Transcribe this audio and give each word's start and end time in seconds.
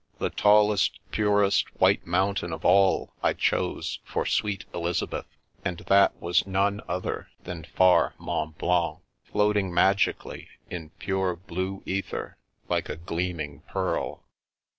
The 0.17 0.31
tallest, 0.31 0.99
purest 1.11 1.67
white 1.79 2.07
mountain 2.07 2.51
of 2.51 2.65
all 2.65 3.13
I 3.21 3.33
chose 3.33 3.99
for 4.03 4.25
sweet 4.25 4.65
Elizabeth, 4.73 5.27
and 5.63 5.77
that 5.77 6.19
was 6.19 6.47
none 6.47 6.81
other 6.87 7.27
than 7.43 7.65
far 7.65 8.15
Mont 8.17 8.57
Blanc, 8.57 8.97
float 9.31 9.57
ing 9.57 9.71
magically 9.71 10.47
in 10.71 10.89
pure 10.97 11.35
blue 11.35 11.83
ether, 11.85 12.35
like 12.67 12.89
a 12.89 12.95
gleaming 12.95 13.59
pearl. 13.67 14.23